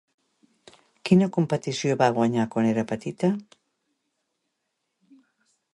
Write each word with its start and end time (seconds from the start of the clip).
Quina 1.09 1.27
competició 1.35 1.97
va 1.99 2.07
guanyar 2.15 2.47
quan 2.55 2.71
era 2.73 2.87
petita? 2.93 3.31